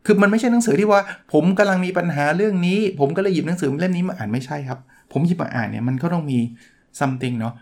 [0.07, 1.01] คือมันไม่ใช่หนังสือที่ว่า
[1.33, 4.79] ผมกำลังมีปัญหาเรื่องนี้ ผมก็เลยหยิบหนังสือเล่มนี้มาอ่านไม่ใช่ครับ
[5.13, 6.39] ผมหยิบมาอ่านเนี่ยมันก็ต้องมี
[7.01, 7.55] something เนาะ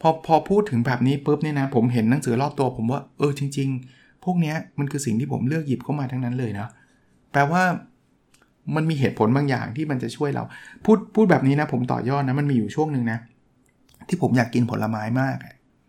[0.00, 6.66] พอพอพูดถึงแบบนี้ปุ๊บเนี่ยนะผมเห็นหนังสือรอบตัว ผมว่าเออจริง ๆ พวกนี้มันคือสิ่งที่ผมเลือกหยิบเข้ามาทั้งนั้นเลยนะ
[7.32, 7.62] แปลว่า
[8.76, 10.44] มันมีเหตุผลบางอย่างที่มันจะช่วยเรา
[10.84, 13.18] พูดพูดแบบนี้นะ ผมต่อยอดนะมันมีอยู่ช่วงหนึ่งนะ
[14.08, 15.36] ที่ผมอยากกินผลไม้มาก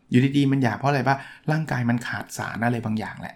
[0.09, 1.15] อยู่ดีๆมันอยากเพราะอะไรปะ
[1.51, 3.36] ร่างกายมันขาดสารอะไรบางอย่างแหละ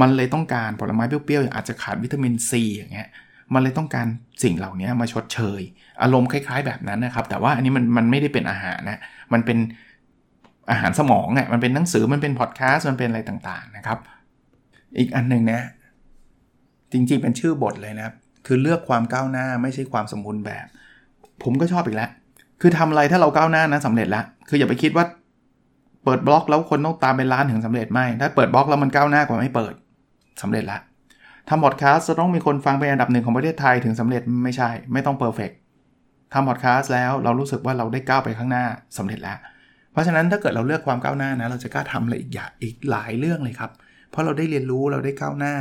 [0.00, 3.08] มันเลยต้องการผลไม้เปรี้ยวๆอย่างอาจจะขาดวิตามินซีอย่างเงี้ย
[3.54, 4.06] มันเลยต้องการ
[4.42, 5.60] สิ่งเหล่านี้มาชดเชย
[6.02, 8.98] อารมณ์คล้าย ๆ แบบนั้นนะครับ แต่ว่าอันนี้มันมันไม่ได้เป็นอาหารนะ
[9.32, 9.58] มันเป็น
[10.70, 13.98] อาหารสมองอะมันเป็นหนังสือมันเป็นพอดแคสต์มันเป็นอะไรต่างๆนะครับ
[14.98, 15.60] อีกอันหนึ่งนะ
[16.92, 18.14] จริงๆเป็นชื่อบทเลยนะครับ
[18.46, 20.66] คือเลือกความก้าวหน้าไม่ใช่ความสมบูรณ์แบบ
[21.42, 22.10] ผมก็ชอบอีกแล้ว
[22.60, 25.04] คือทำอะไรถ้าเราก้าวหน้านะสำเร็จแล้วคืออย่าไปคิดว่า
[26.06, 29.74] เปิดบล็อกแล้วคนต้องตามเป็นล้านถึงสำเร็จไม่ ถ้าเปิดบล็อกแล้วมันก้าวหน้ากว่าไม่เปิด
[30.42, 30.78] สำเร็จละ
[31.48, 35.50] ทำพอดแคสต์จะต้องมีคนฟังเป็นอันดับหนึ่งของประเทศไทยถึงสำเร็จไม่ใช่ ไม่ต้องเพอร์เฟก
[36.32, 38.64] ทำพอดแคสต์แล้วเรารู้สึกว่าเราได้ก้าวไปข้างหน้า
[38.98, 39.38] สำเร็จแล้ว
[39.92, 43.70] เพราะฉะนั้นถ้าเกิดเราเลือกความก้าวหน้านะเราจะกล้าทำอะไรอีกอย่างอีกหลายเรื่องเลยครับ
[44.10, 45.54] เพราะเราได้เรียนรู้เราได้ก้าวหน้า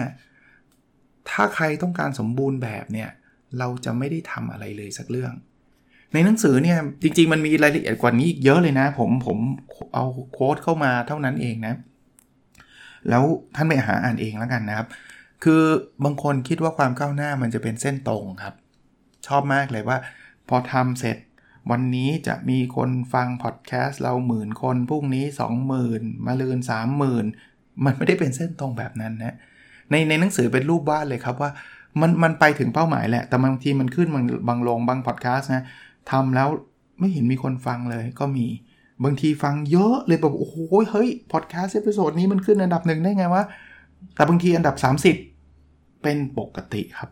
[1.29, 3.09] ถ้าใครต้องการสมบูรณ์แบบเนี่ย
[3.59, 5.33] เราจะไม่ได้ทำอะไรเลยสักเรื่อง
[6.15, 9.37] ในหนังสือเนี่ยจริง ๆ มันมีรายละเอียดกว่านี้อีกเยอะเลยนะ ผมผม
[9.93, 11.73] เอาโค้ดเข้ามาเท่านั้นเองนะ
[13.09, 13.23] แล้ว
[13.55, 14.87] ท่านไปหาอ่านเองแล้วกันนะครับ
[15.43, 15.61] คือ
[16.03, 18.53] บางคนคิดว่าความก้าวหน้ามันจะเป็นเส้นตรงครับ
[19.27, 19.97] ชอบมากเลยว่า
[20.49, 21.17] พอทำเสร็จ
[21.71, 25.25] วันนี้จะมีคนฟังพอดแคสต์เราหมื่นคนพรุ่งนี้
[25.75, 26.59] 20,000 มาลืน
[27.21, 29.35] 30,000 มันไม่ได้เป็นเส้นตรงแบบนั้นนะ
[29.91, 31.51] ในในหนังสือเป็นรูปวาดเลยครับว่า
[32.01, 35.63] มันมันไปถึงเป้าหมายแหละ แต่บางทีมันขึ้นบ้างบางลงบ้างพอดแคสต์นะ
[36.11, 36.49] ทำแล้ว
[36.99, 38.45] ไม่เห็นมีคนฟังเลยก็มี
[39.03, 40.55] บางทีฟังเยอะเลยแบบโอ้โห
[40.91, 43.43] เฮ้ยพอดแคสต์ episode นี้มันขึ้นอันดับหนึ่งได้ไงวะ
[44.15, 44.75] แต่บางทีอันดับ
[45.39, 47.09] 30 เป็นปกติครับ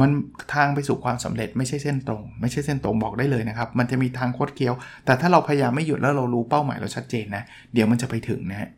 [0.00, 0.10] มัน
[0.54, 8.68] ทางไปสู่ความสำเร็จไม่ใช่เส้นตรง ไม่ใช่เส้นตรงบอกได้เลยนะครับ มันจะมีทางคดเคี้ยว แต่ถ้าเราพยายามไม่หยุดแล้วเรารู้เป้าหมายเราชัดเจนนะเดี๋ยวมันจะไปถึงนะ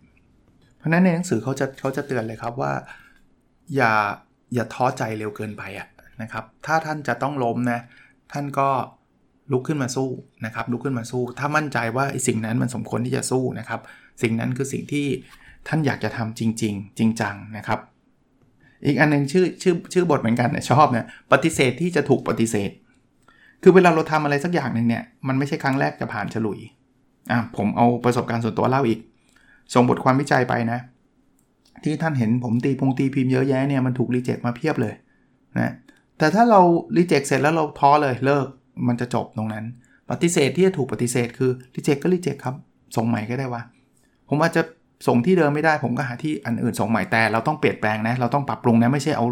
[0.78, 2.72] เพราะนั้นในหนังสือเขาจะเขาจะเตือนเลยครับว่า
[3.76, 3.92] อย่า
[4.54, 5.88] อย่าท้อใจเร็วเกินไปอะ
[6.22, 7.80] นะครับ ถ้าท่านจะต้องล้มนะ
[8.32, 8.68] ท่านก็
[9.52, 10.10] ลุกขึ้นมาสู้
[10.46, 13.80] นะครับลุกขึ้นมาสู้ ถ้ามั่นใจว่าสิ่งนั้นมันสมควรที่จะสู้นะครับ
[14.22, 15.06] สิ่งนั้นคือสิ่งที่
[15.68, 17.78] ท่านอยากจะทำจริง ๆ จริงจังนะครับ
[18.86, 22.70] อีกอันนึงชื่อชื่อชื่อบทเหมือนกันนะชอบนะปฏิเสธที่จะถูกปฏิเสธ
[23.62, 26.58] คือเวลาเราทำอะไรสักอย่างหนึ่งเนี่ยมันไม่ใช่ครั้งแรกจะผ่านฉลุย
[27.30, 28.98] อะผมเอาประสบการณ์ส่วนตัวเล่าอีก
[29.74, 30.78] ส่งบทความวิจัยไปนะ
[31.84, 34.94] ที่ท่านเห็นผมตีพงตีพิมพ์เยอะแยะเนี่ยมันถูกรีเจ็คมาเพียบเลย
[35.58, 35.72] นะ
[36.22, 36.60] แต่ถ้าเรา
[36.96, 38.46] รีเจ็คเสร็จแล้วเราท้อเลยเลิก
[38.88, 39.64] มันจะจบตรงนั้น
[40.10, 42.56] ปฏิเสธที่จะถูกปฏิเสธคือรีเจ็คก็รีเจ็คครับ
[42.96, 43.62] ส่งใหม่ก็ได้วะ
[44.28, 44.62] ผมอาจจะ
[45.06, 49.26] ส่งที่เดิมไม่ได้ ผมก็หาที่อันอื่นส่งใหม่แต่เราต้องเปลี่ยนแปลงนะ เราต้องปรับปรุงนะ ไม่ใช่เอา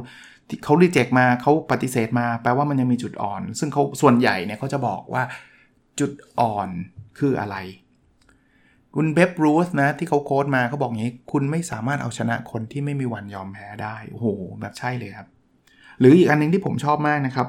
[0.64, 5.22] เขารีเจ็คมาเขาปฏิเสธมา แปลว่ามันยังมีจุดอ่อน ซึ่งเขาส่วนใหญ่เนี่ยเขาจะบอกว่า
[6.00, 6.68] จุดอ่อน
[7.18, 7.56] คืออะไร
[8.94, 14.26] คุณเบบรูสนะที่เขาโค้ดมาเขาบอกอย่างนี้ คุณไม่สามารถเอาชนะคนที่ไม่มีวันยอมแพ้ได้โอ้โห
[14.60, 15.28] แบบใช่เลยครับ
[16.00, 17.48] หรืออีกอันนึงที่ผมชอบมากนะครับ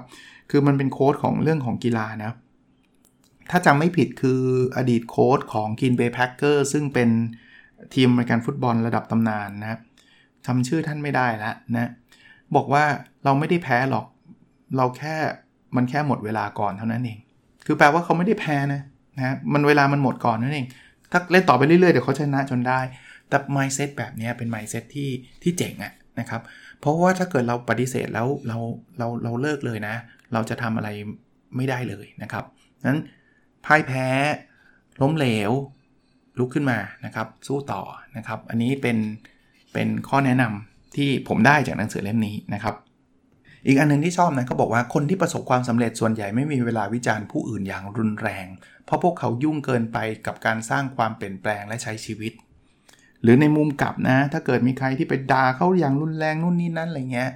[0.52, 2.32] คือมันเป็นโค้ดของเรื่องของกีฬานะ
[3.52, 4.42] ถ้าจำไม่ผิดคือ
[4.78, 7.10] อดีตโค้ดของกินเบย์แพ็คเกอร์ซึ่งเป็น
[7.94, 9.80] ทีมอเมริกันฟุตบอลระดับตำนานนะ
[10.46, 11.92] จำชื่อท่านไม่ได้ล้วนะ
[12.56, 12.84] บอกว่า
[13.24, 14.06] เราไม่ได้แพ้หรอก
[14.78, 15.16] เราแค่
[15.76, 17.20] มันแค่หมดเวลาก่อนเท่านั้นเอง
[17.66, 18.82] คือแปลว่าเขาไม่ได้แพ้นะ
[19.18, 20.68] นะมันเวลามันหมดก่อนนั่นเอง
[21.12, 22.80] ถ้าเล่นต่อไปเรื่อยๆ เดี๋ยวเขาชนะจนได้
[23.30, 25.10] แต่ mindset แบบนี้เป็น mindset ที่
[25.44, 26.42] ที่เจ๋งอะนะครับ
[26.82, 28.58] เพราะว่าถ้าเกิดเราปฏิเสธแล้วเรา
[28.98, 29.96] เราเราเลิกเลยนะ
[30.34, 30.90] เราจะทำอะไร
[31.56, 32.46] ไม่ได้เลยนะครับ
[32.88, 33.00] นั้น
[33.66, 34.08] พ่ายแพ้
[35.02, 35.52] ล้มเหลว
[36.40, 37.82] ลุกขึ้นมานะครับ สู้ต่อ
[38.18, 38.98] นะครับ อันนี้เป็น
[39.74, 42.76] เป็นข้อแนะนำที่ผมได้จากหนังสือเล่มนี้นะครับ
[43.68, 48.48] อีกอันนึงที่ชอบนะเขาบอกว่าคนที่ประสบความสำเร็จส่วนใหญ่ไม่มีเวลาวิจารณ์ผู้อื่นอย่างรุนแรง
[48.86, 52.34] เพราะพวกเขายุ่งเกินไปกับการสร้างความเปลี่ยนแปลงและใช้ชีวิต
[53.24, 57.30] หรือในมุมกลับนะ ถ้าเกิดมีใครที่ไปด่าเขาอย่างรุนแรงนู่นนี่นั่นอะไรเงี้ย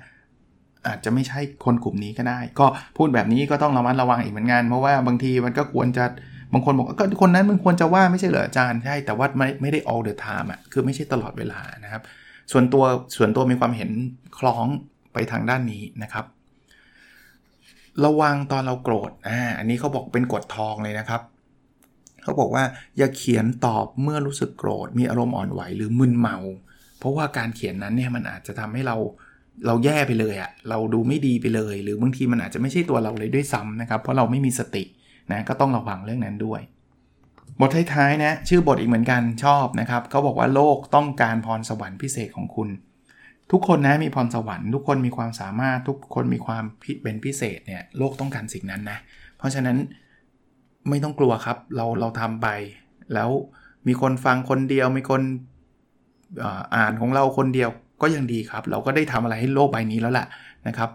[0.88, 2.66] อาจจะไม่ใช่คนกลุ่มนี้ก็ได้ ก็
[2.98, 6.06] พูดแบบนี้ก็ต้องระมัดระวังอีกเหมือนกัน เพราะว่าบางทีมันก็ควรจะ
[6.54, 12.02] บางคนบอกก็คนนั้นมันควรจะว่าไม่ใช่เหรออาจารย์ใช่แต่ว่าไม่ไม่ได้ all the time อะคือไม่ใช่ตลอดเวลานะครับ
[12.52, 12.84] ส่วนตัว
[13.18, 13.92] ส่วนตัวมีความเห็น
[14.40, 14.68] คล้อง
[15.14, 16.26] ไปทางด้านนี้นะครับ
[18.06, 21.22] ระวังตอนเราโกรธอ่าอันนี้เขาบอกเป็นกฎทองเลยนะครับ
[22.26, 22.64] เขาบอกว่า
[22.98, 26.38] อย่าเขียนตอบเมื่อรู้สึกโกรธ มีอารมณ์อ่อนไหวหรือมึนเมา
[27.00, 28.96] เพราะว่าการเขียนนั้นเนี่ยมันอาจจะทำให้เรา
[29.66, 34.84] เราแย่ไปเลยอะเราดูไม่ดีไปเลย หรือบางทีมันอาจจะไม่ใช่ตัวเราเลยด้วยซ้ำนะครับ เพราะเราไม่มีสติ
[35.32, 36.62] นะก็ต้องระวังเรื่องนั้นด้วย
[37.60, 42.70] บทท้ายๆนะชื่อบทอีกเหมือนกันชอบนะครับเขาบอกว่าโลกต้องการพรสวรรค์พิเศษของคุณ
[43.52, 46.64] ทุกคนนะมีพรสวรรค์ทุกคนมีความสามารถทุกคนมีความ
[47.04, 48.98] เป็นพิเศษเนี่ยโลกต้องการสิ่งนั้นนะ
[49.38, 49.78] เพราะฉะนั้น
[50.90, 52.48] ไม่ต้องกลัวครับ เราเราทำไป
[53.14, 53.30] แล้ว
[53.88, 55.22] มีคนฟังคนเดียว มีคน
[56.76, 57.70] อ่านของเราคนเดียว
[58.02, 60.28] ก็ยังดีครับ เราก็ได้ทำอะไรให้โลกใบนี้แล้วแหละ
[60.68, 60.90] นะครับ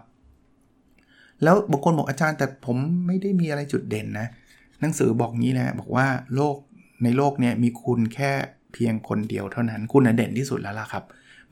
[1.43, 2.77] แล้วบางคนบอกอาจารย์แต่ผม
[3.07, 4.27] ไม่ได้มีอะไรจุดเด่นนะ
[4.81, 6.55] หนังสือบอกงี้นะบอกว่าโลก
[7.03, 8.31] ในโลกนี้มีคุณแค่
[8.73, 11.03] เพียงคนเดียวเท่านั้นคุณเด่นที่สุดแล้วล่ะครับ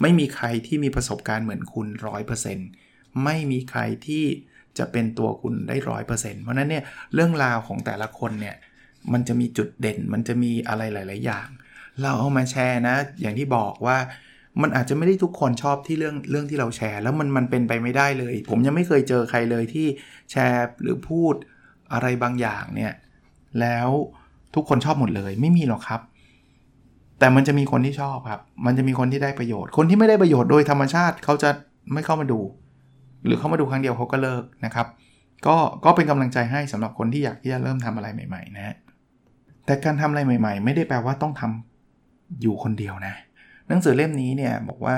[0.02, 1.88] ไม่มีใครที่มีประสบการณ์เหมือนคุณ
[2.56, 4.26] 100%ไม่มีใครที่
[4.78, 8.56] จะเป็นตัวคุณได้ร้อยเปอร์เซ็นต์เพราะนั้นเนี่ยเรื่องราวของแต่ละคนเนี่ย
[9.14, 11.48] มันจะมีจุดเด่นมันจะมีอะไรหลาย ๆ อย่าง
[12.02, 13.98] เราเอามาแชร์นะ อย่างที่บอกว่า
[14.62, 19.88] มันอาจจะไม่ได้ทุกคนชอบที่เรื่องเรื่องที่เราแชร์ แล้วมันมันเป็นไปไม่ได้เลย ผมยังไม่เคยเจอใครเลยที่
[20.32, 21.36] แชร์หรือพูด
[21.94, 22.94] อะไรบางอย่างเนี่ย
[23.62, 23.90] แล้ว
[24.56, 26.02] ทุกคนชอบหมดเลยไม่มีหรอกครับ
[27.20, 31.50] แต่มันจะมีคนที่ชอบครับ มันจะมีคนที่ได้ประโยชน์ คนที่ไม่ได้ประโยชน์โดยธรรมชาติเขาจะ
[31.94, 32.40] ไม่เข้ามาดู
[33.26, 34.88] หรือเข้ามาดูครั้งเดียวเขาก็เลิกนะครับ
[35.48, 35.56] ก็
[35.86, 38.76] ก็เป็นกำลังใจให้สำหรับคนที่อยากที่จะเริ่มทำอะไรใหม่ๆนะ
[39.66, 43.14] แต่การทำอะไรใหม่ ๆ ไม่ได้แปลว่าต้องทำอยู่คนเดียวนะ
[43.68, 44.98] หนังสือเล่มนี้เนี่ยบอกว่า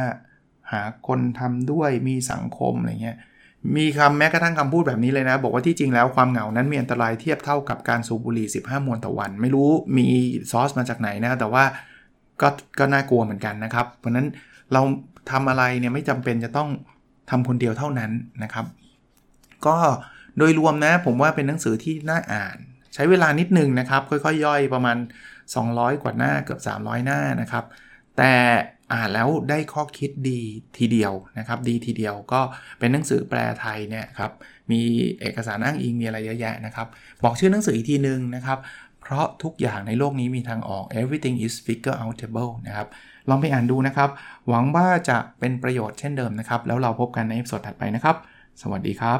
[0.72, 3.18] หาคนทำด้วยมีสังคมอะไรเงี้ย
[3.76, 10.08] มีคำแม้กระทั่งคำพูดแบบนี้เลยนะ บอกว่าที่จริงแล้วความเหงานั้นมีอันตรายเทียบเท่ากับการสูบบุหรี่ 15 มวนต่อวัน ไม่รู้มี
[10.52, 11.64] ซอสมาจากไหนนะ แต่ว่า
[12.42, 12.48] ก็
[12.80, 14.28] ก็น่ากลัวเหมือนกันนะครับ เพราะนั้น
[14.74, 14.82] เรา
[15.32, 16.70] ทำอะไรเนี่ยไม่จำเป็นจะต้อง
[17.32, 18.12] ทำคนเดียวเท่านั้น
[18.44, 18.66] นะครับ
[19.66, 19.78] ก็
[20.38, 22.58] โดยรวมนะผมว่าเป็นหนังสือที่น่าอ่าน
[22.94, 24.98] ใช้เวลานิดนึงนะครับ ค่อยๆย่อยประมาณ
[25.50, 27.66] 200 กว่าหน้าเกือบ 300 หน้านะครับ
[28.18, 28.34] แต่
[28.94, 30.42] อ่านแล้วได้ข้อคิดดี
[30.78, 32.42] ทีเดียวนะครับ ดีทีเดียวก็
[32.80, 34.32] เป็นหนังสือแปลไทยเนี่ยครับ
[34.72, 34.82] มี
[35.20, 36.88] เอกสารอ้างอิงมีอะไรเยอะแยะนะครับ
[37.24, 38.60] บอกชื่อหนังสืออีกทีนึงนะครับ
[39.02, 42.88] เพราะทุกอย่างในโลกนี้มีทางออก everything is figure outable นะครับ
[43.30, 44.10] ลองไปอ่านดูนะครับ
[44.48, 48.16] หวังว่าจะเป็นประโยชน์เช่นเดิมนะครับ แล้วเราพบกันในสดถัดไปนะครับ
[48.62, 49.20] สวัสดีครับ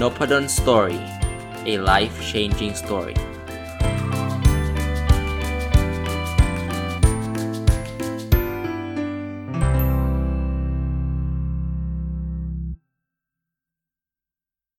[0.00, 1.00] n o p a d o n Story
[1.72, 3.16] a life changing story